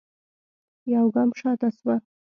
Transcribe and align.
يوګام 0.93 1.29
شاته 1.39 1.69
سوه. 1.77 1.95